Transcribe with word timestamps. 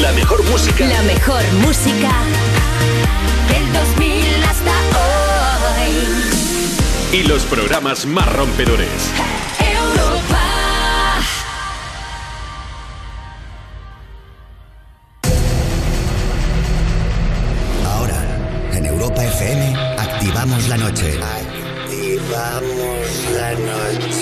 La 0.00 0.10
mejor 0.12 0.42
música. 0.44 0.86
La 0.86 1.02
mejor 1.02 1.42
música 1.60 2.10
del 3.48 3.72
2000 3.74 4.42
hasta 4.44 4.72
hoy. 5.76 5.90
Y 7.12 7.22
los 7.24 7.42
programas 7.42 8.06
más 8.06 8.26
rompedores. 8.32 8.88
Europa. 9.58 10.40
Ahora, 17.84 18.24
en 18.72 18.86
Europa 18.86 19.22
FM, 19.22 19.76
activamos 19.98 20.68
la 20.68 20.78
noche. 20.78 21.20
Activamos 21.84 23.08
la 23.34 23.52
noche. 23.52 24.21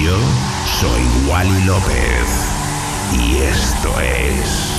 Yo 0.00 0.16
soy 0.80 1.28
Wally 1.28 1.64
López 1.64 2.52
y 3.12 3.38
esto 3.38 4.00
es 4.00 4.78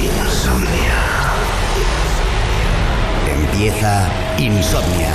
Insomnia. 0.00 0.94
Empieza 3.28 4.08
Insomnia. 4.38 5.12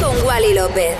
Con 0.00 0.26
Wally 0.26 0.54
López. 0.54 0.96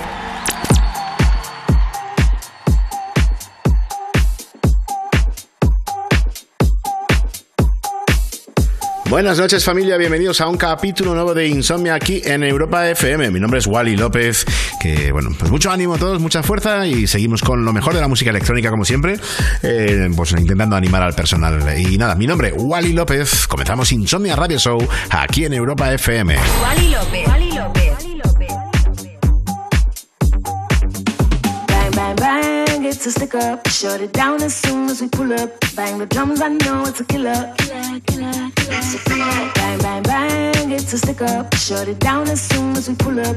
Buenas 9.11 9.41
noches 9.41 9.65
familia, 9.65 9.97
bienvenidos 9.97 10.41
a 10.41 10.47
un 10.47 10.57
capítulo 10.57 11.15
nuevo 11.15 11.35
de 11.35 11.49
Insomnia 11.49 11.97
aquí 11.97 12.23
en 12.25 12.45
Europa 12.45 12.89
FM. 12.89 13.33
Mi 13.33 13.41
nombre 13.41 13.59
es 13.59 13.67
Wally 13.67 13.97
López, 13.97 14.47
que 14.81 15.13
bueno, 15.13 15.31
pues 15.39 15.51
mucho 15.51 15.71
ánimo 15.71 15.95
a 15.95 15.99
todos, 15.99 16.21
mucha 16.21 16.43
fuerza 16.43 16.87
y 16.87 17.07
seguimos 17.07 17.43
con 17.43 17.65
lo 17.65 17.73
mejor 17.73 17.95
de 17.95 18.01
la 18.01 18.09
música 18.09 18.31
electrónica 18.31 18.71
como 18.71 18.87
siempre, 18.87 19.21
eh, 19.63 20.09
pues 20.17 20.33
intentando 20.33 20.75
animar 20.75 21.03
al 21.03 21.13
personal. 21.13 21.79
Y 21.79 21.99
nada, 21.99 22.15
mi 22.15 22.27
nombre, 22.27 22.53
Wally 22.53 22.95
López, 22.95 23.47
comenzamos 23.47 23.93
Insomnia 23.93 24.35
Radio 24.35 24.59
Show 24.59 24.81
aquí 25.11 25.45
en 25.45 25.53
Europa 25.53 25.93
FM. 25.93 26.35
Wally 26.63 26.89
López. 26.89 27.29
Wally 27.29 27.51
López. 27.53 27.91
Bang, 31.69 31.91
bang, 31.95 32.17
bang, 32.17 32.85
it's 32.87 33.07
a 33.07 33.11
stick 33.11 33.35
up. 33.35 33.69
Shut 33.69 34.01
it 34.01 34.13
down 34.15 34.43
as 34.43 34.55
soon 34.55 34.89
as 34.89 35.03
we 35.03 35.09
pull 35.09 35.31
up. 35.35 35.51
Bang 35.77 35.99
the 35.99 36.07
drums, 36.07 36.41
I 36.41 36.49
know 36.49 36.85
it's 36.87 37.01
a 37.01 37.05
killer. 37.05 37.55
Killer, 37.59 38.01
killer, 38.07 38.51
killer. 39.05 39.51
Bang, 39.55 39.79
bang, 39.81 40.03
bang, 40.03 40.73
it's 40.73 40.95
a 40.95 40.99
stick 40.99 41.21
up. 41.21 41.55
Shut 41.57 41.87
it 41.87 41.99
down 41.99 42.29
as 42.31 42.41
soon 42.41 42.75
as 42.77 42.89
we 42.89 42.95
pull 42.95 43.21
up. 43.21 43.37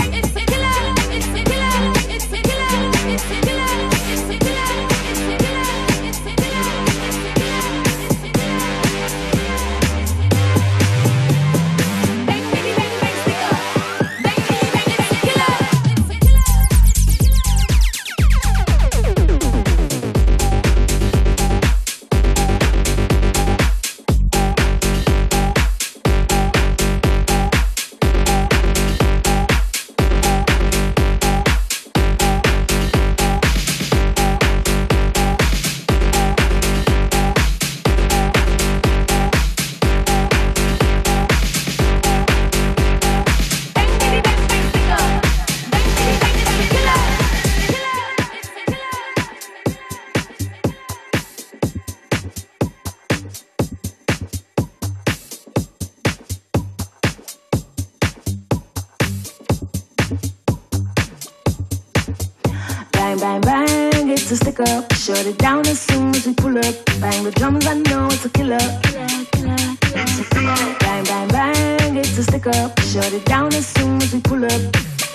Shut 65.01 65.25
it 65.25 65.39
down 65.39 65.65
as 65.65 65.79
soon 65.79 66.13
as 66.13 66.27
we 66.27 66.33
pull 66.35 66.55
up. 66.59 66.75
Bang 67.01 67.23
the 67.23 67.31
drums, 67.31 67.65
I 67.65 67.73
know 67.73 68.05
it's 68.11 68.23
a 68.23 68.29
killer. 68.29 68.59
Killer, 68.83 69.07
killer, 69.33 70.25
killer. 70.29 70.77
Bang, 70.77 71.03
bang, 71.05 71.27
bang, 71.29 71.97
it's 71.97 72.15
a 72.19 72.23
stick 72.23 72.45
up. 72.45 72.79
Shut 72.81 73.11
it 73.11 73.25
down 73.25 73.51
as 73.55 73.65
soon 73.65 73.99
as 73.99 74.13
we 74.13 74.21
pull 74.21 74.45
up. 74.45 74.61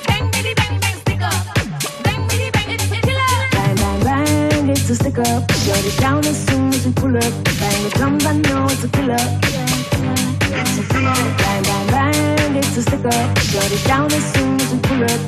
Bang, 0.08 0.28
bitty, 0.32 0.54
bang, 0.54 0.80
bang, 0.80 0.96
stick 0.96 1.22
up. 1.22 1.54
Bang, 2.02 2.26
bitty, 2.26 2.50
bang, 2.50 2.68
it's 2.74 2.90
a 2.90 2.98
killer. 2.98 3.30
Bang, 3.52 3.76
bang, 3.76 4.00
bang, 4.02 4.68
it's 4.70 4.90
a 4.90 4.96
stick 4.96 5.18
up. 5.18 5.52
Shut 5.52 5.84
it 5.86 5.96
down 6.00 6.26
as 6.26 6.46
soon 6.48 6.74
as 6.74 6.84
we 6.84 6.92
pull 6.92 7.16
up. 7.16 7.32
Bang 7.62 7.82
the 7.86 7.92
drums, 7.94 8.26
I 8.26 8.32
know 8.38 8.64
it's 8.66 8.82
a 8.82 8.88
killer. 8.88 9.14
It's 9.14 10.78
a 10.78 10.84
killer. 10.90 11.14
Bang, 11.38 11.62
bang, 11.62 11.86
bang, 11.94 12.56
it's 12.56 12.76
a 12.76 12.82
stick 12.82 13.04
up. 13.04 13.38
Shut 13.38 13.70
it 13.70 13.84
down 13.86 14.10
as 14.10 14.34
soon 14.34 14.60
as 14.60 14.72
we 14.72 14.80
pull 14.80 15.04
up. 15.04 15.20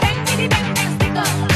Bang, 0.00 0.24
bitty, 0.26 0.46
bang, 0.46 0.74
bang, 0.76 0.94
stick 0.94 1.16
up. 1.16 1.55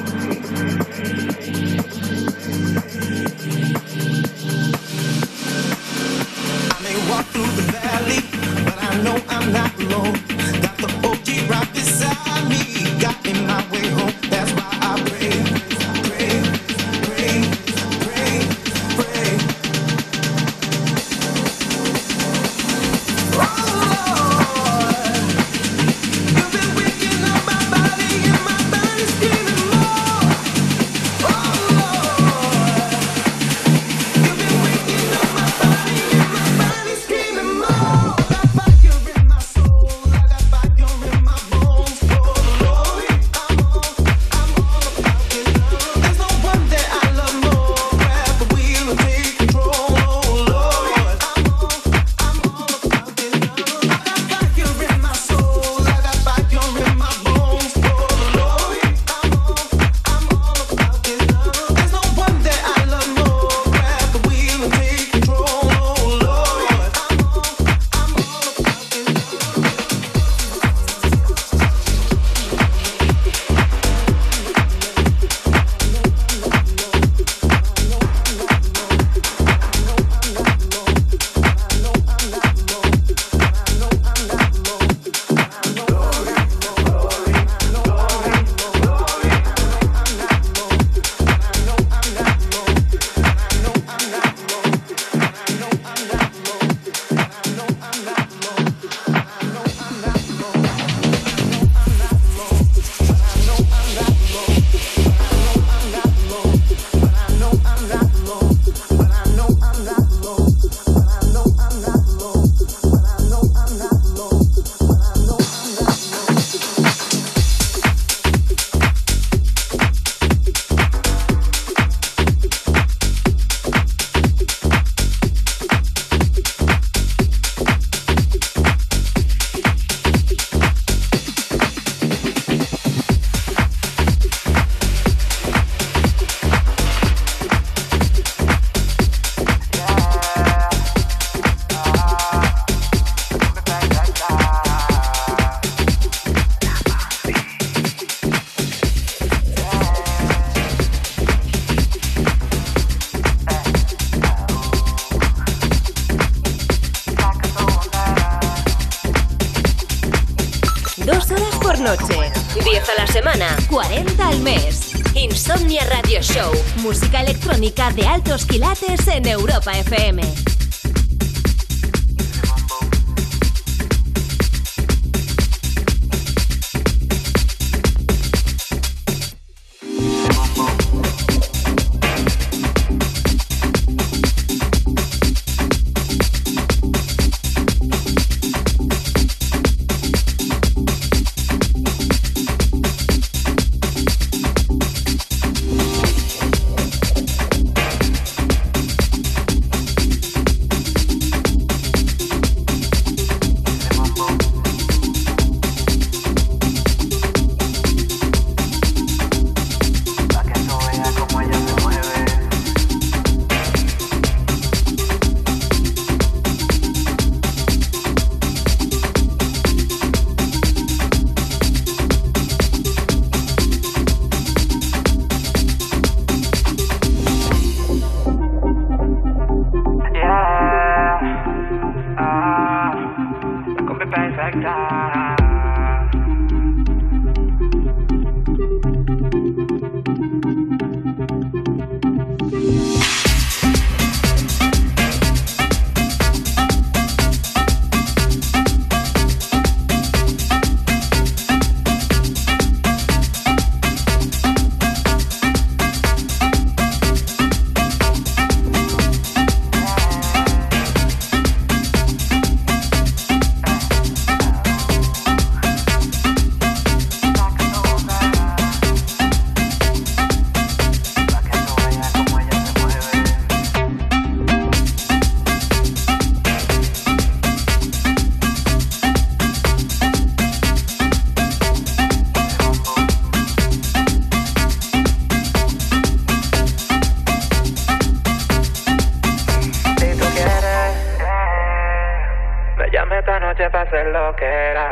loquera. 294.31 294.85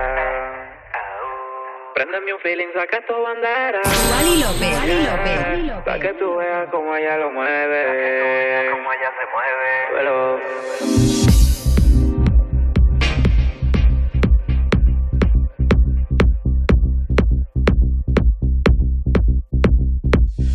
Préndeme 1.93 2.33
un 2.33 2.39
feeling, 2.39 2.67
saca 2.73 3.01
tu 3.05 3.13
bandera. 3.21 3.81
Wally 4.11 4.41
López, 4.41 4.77
Wally 4.79 5.03
López. 5.03 5.83
Pa' 5.85 5.99
que 5.99 6.13
tú 6.13 6.35
veas 6.35 6.69
cómo 6.69 6.95
ella 6.95 7.17
lo 7.17 7.31
mueve. 7.31 7.85
Pa' 7.85 7.91
que 7.91 8.09
tú 8.19 8.25
veas 8.25 8.69
cómo 8.71 8.93
ella 8.93 9.11
se 9.17 9.25
mueve. 9.33 9.69
Pero... 9.95 10.39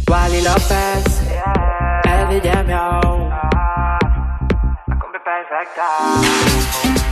Wally 0.08 0.40
López, 0.42 1.04
yeah. 1.28 2.00
David 2.04 2.42
Demian, 2.42 3.00
ah, 3.32 3.98
la 4.86 4.98
combi 4.98 5.18
perfecta. 5.18 7.03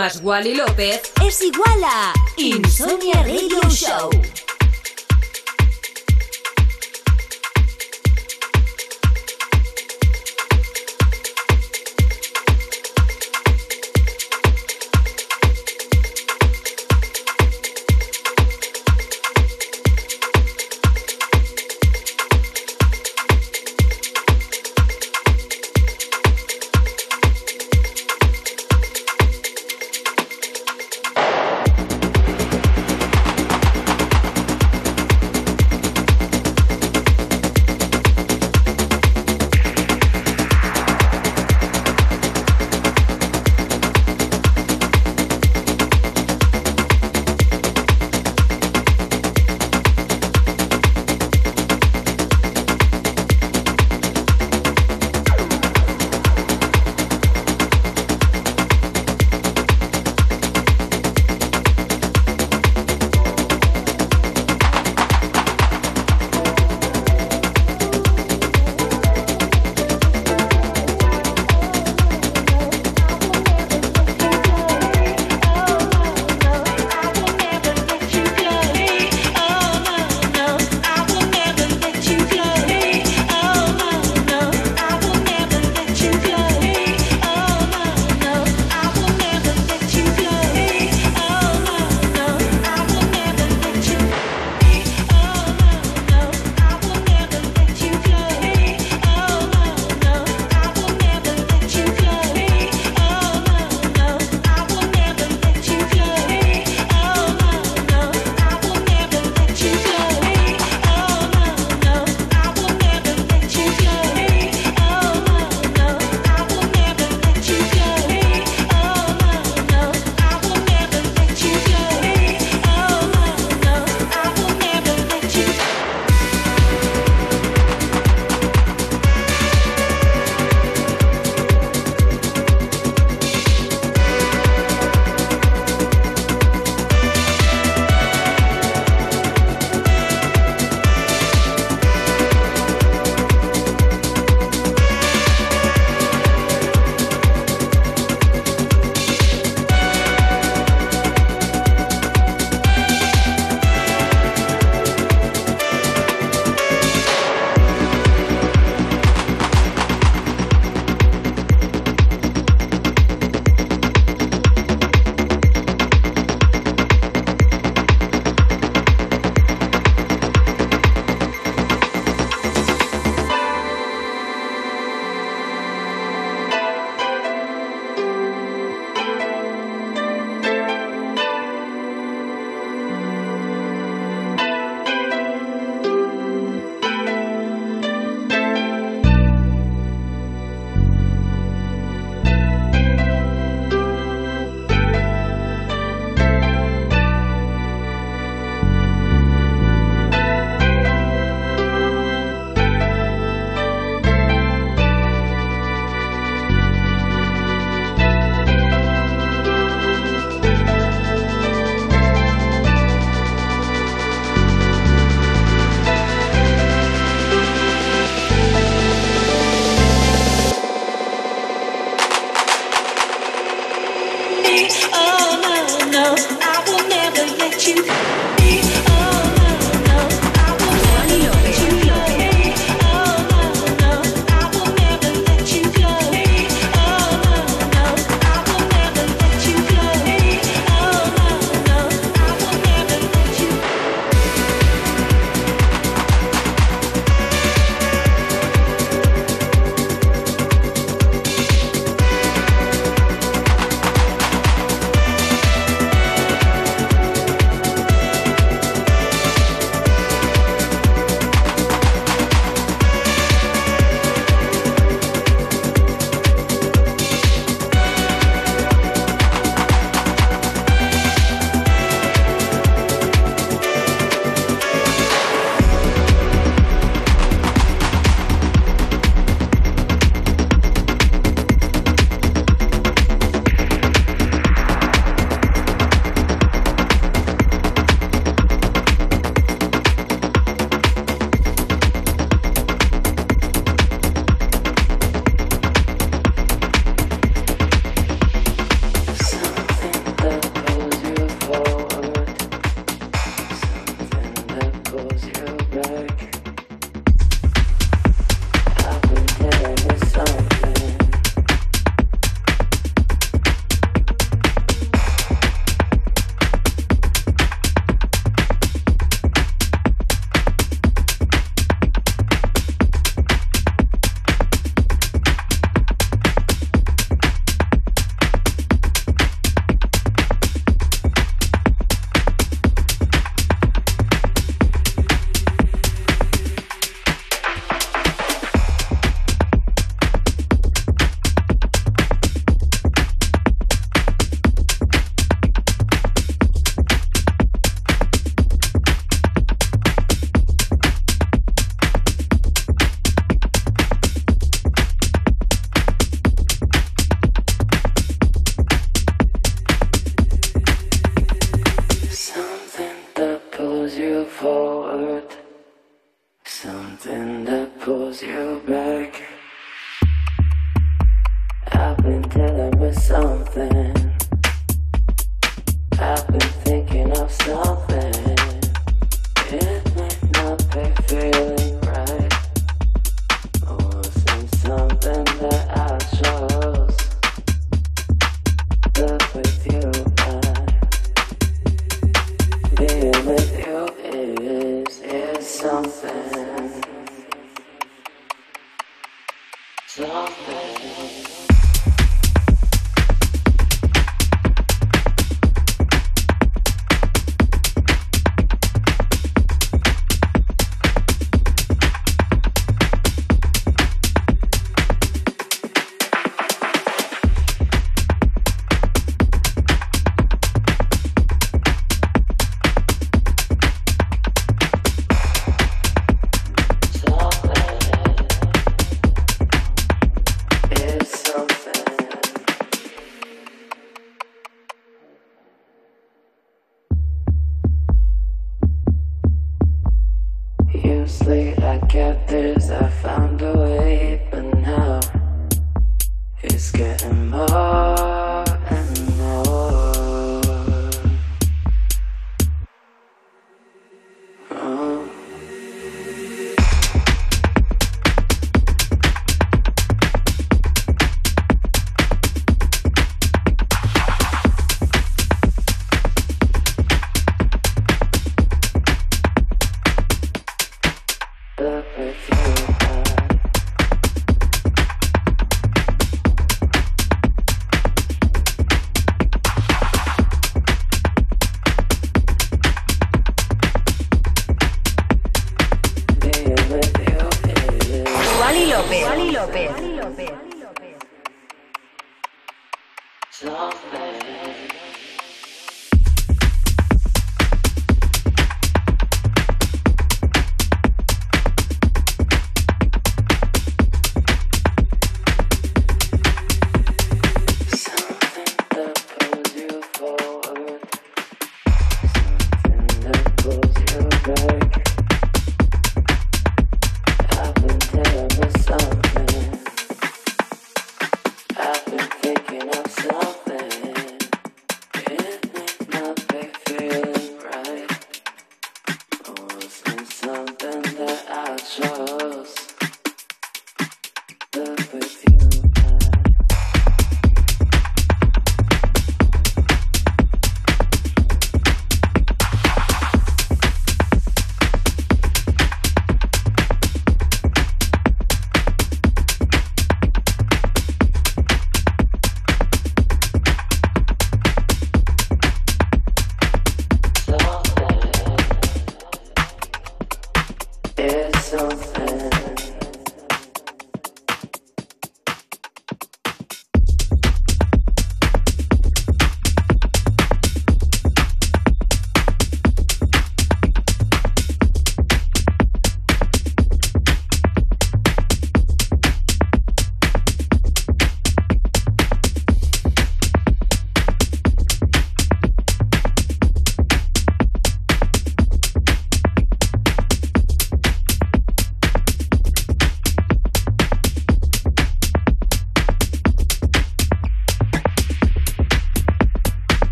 Más 0.00 0.22
Wally 0.22 0.54
López 0.54 1.12
es 1.22 1.42
igual 1.42 1.84
a 1.84 2.14
Insomnia 2.38 3.22
Radio 3.22 3.60
Show. 3.68 4.29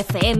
FM 0.00 0.39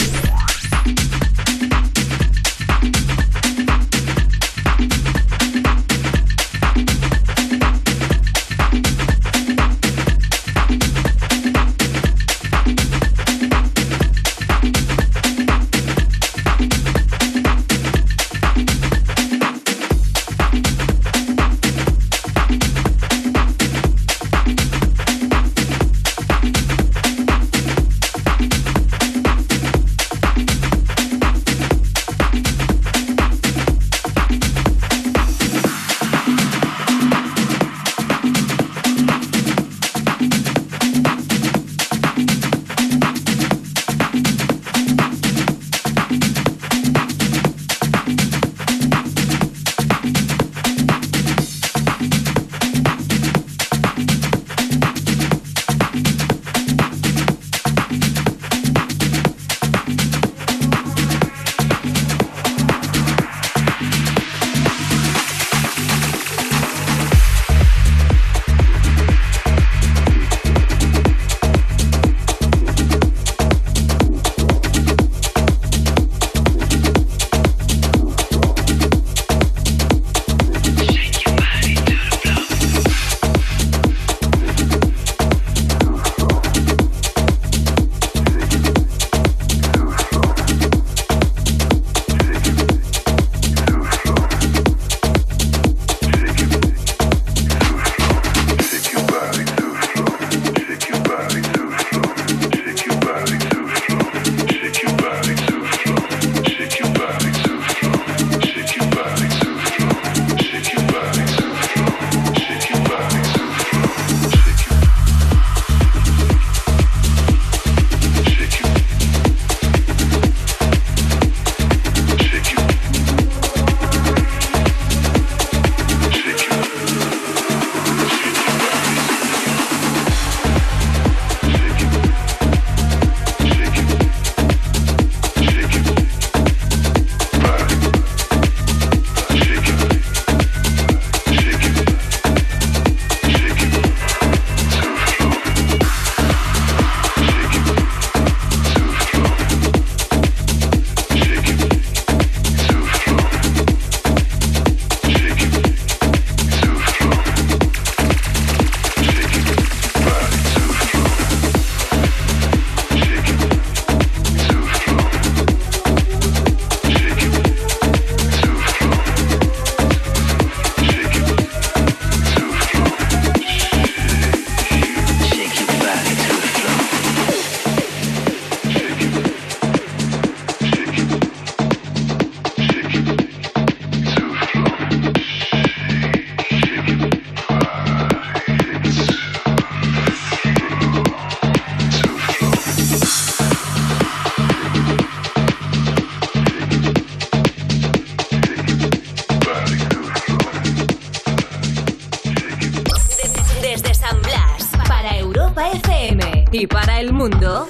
el 207.01 207.13
mundo, 207.13 207.67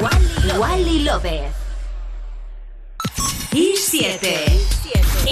Wally 0.59 1.03
López. 1.03 1.53
Y 3.53 3.75
7. 3.77 4.45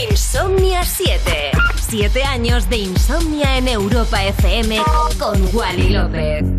Insomnia 0.09 0.85
7. 0.85 1.51
7 1.89 2.23
años 2.23 2.69
de 2.69 2.77
insomnia 2.77 3.57
en 3.57 3.67
Europa 3.67 4.23
FM 4.23 4.81
con 5.19 5.53
Wally 5.53 5.89
López. 5.89 6.58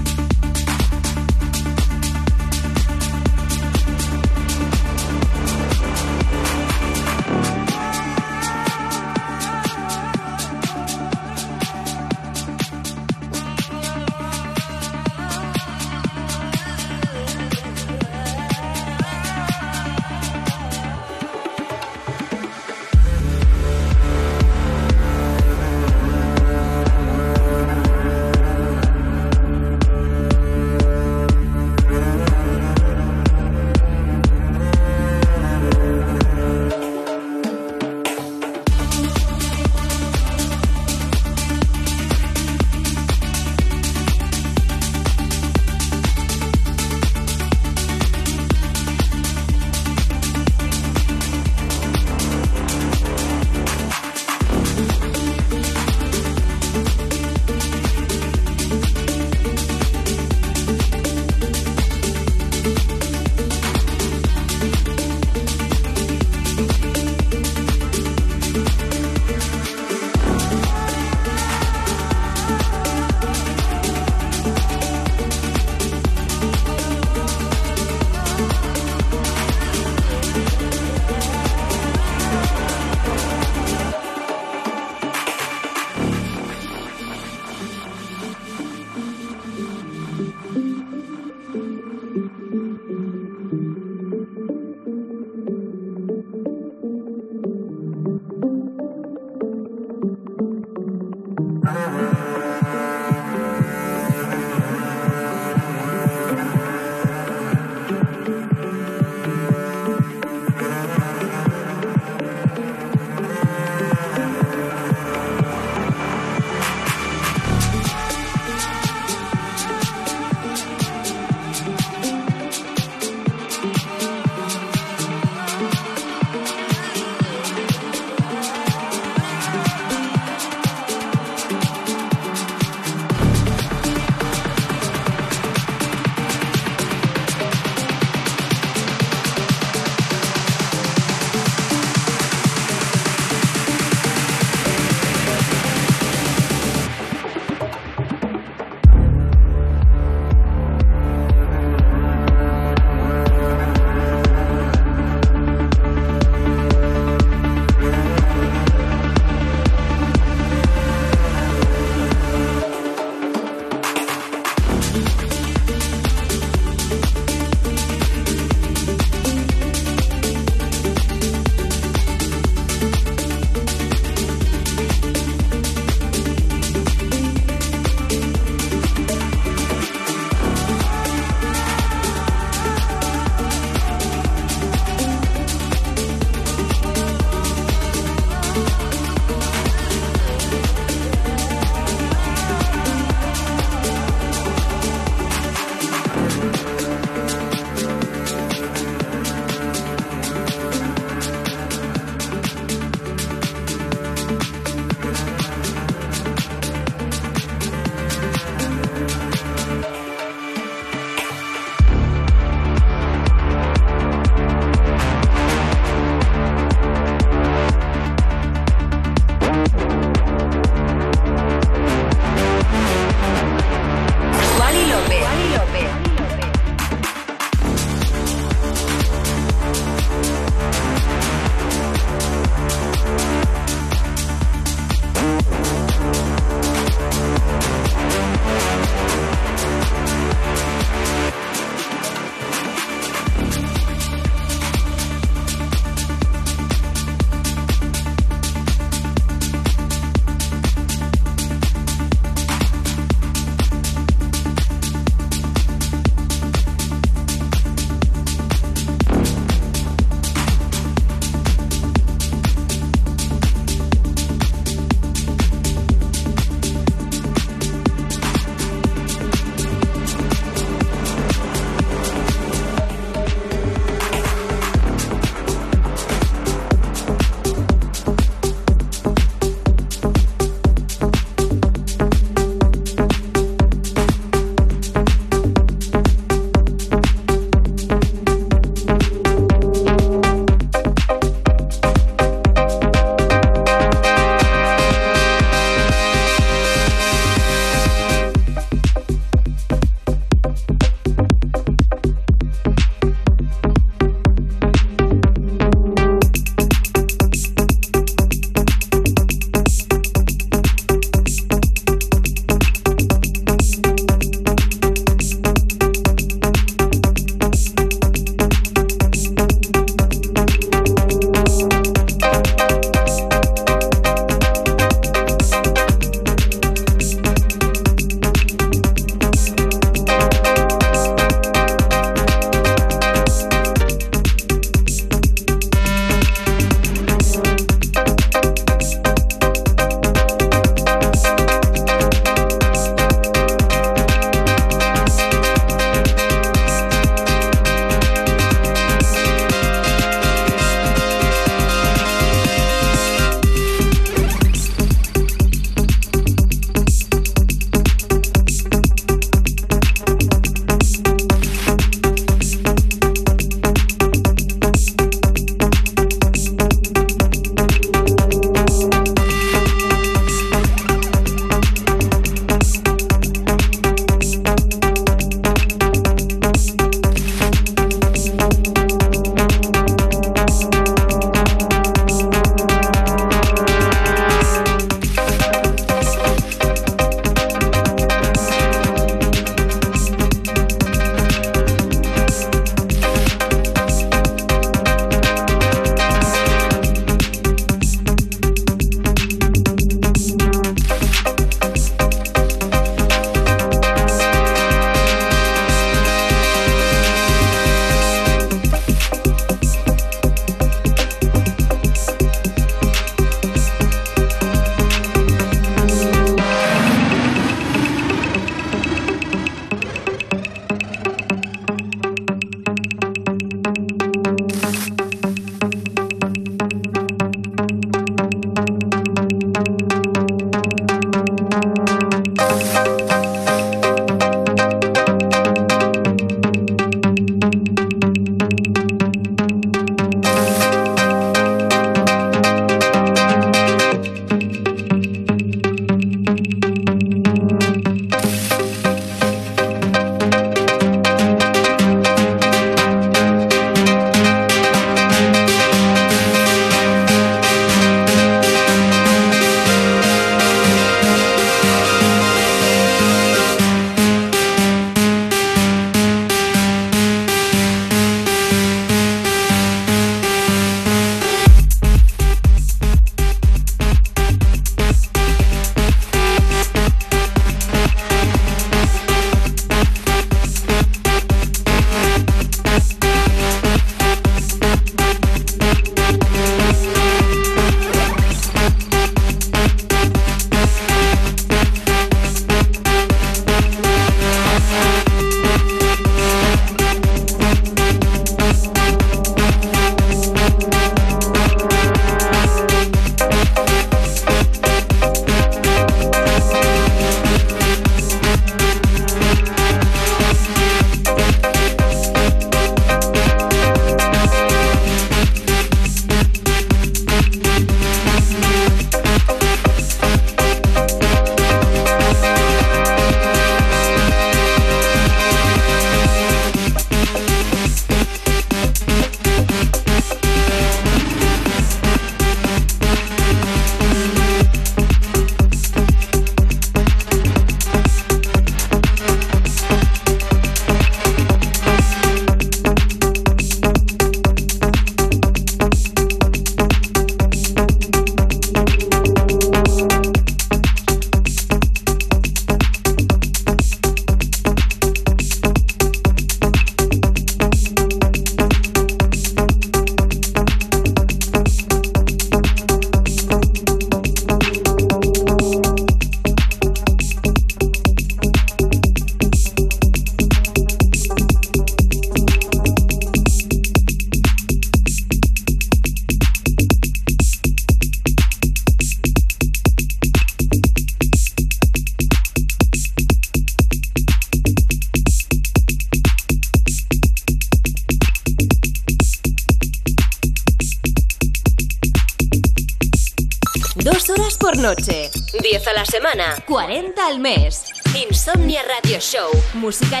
Insomnia 598.08 598.62
Radio 598.62 599.00
Show, 599.00 599.30
música 599.54 600.00